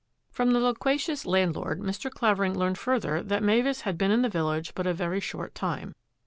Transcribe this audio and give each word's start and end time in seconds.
From 0.31 0.49
the 0.53 0.59
loquacious 0.59 1.27
landlord 1.27 1.79
Mr. 1.79 2.09
Clavering 2.09 2.57
learned 2.57 2.79
further 2.79 3.21
that 3.21 3.43
Mavis 3.43 3.81
had 3.81 3.99
been 3.99 4.09
in 4.09 4.23
the 4.23 4.29
village 4.29 4.73
but 4.73 4.87
a 4.87 4.95
very 4.95 5.19
short 5.19 5.53
time. 5.53 5.93